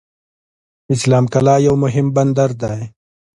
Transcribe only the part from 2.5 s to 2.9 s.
دی.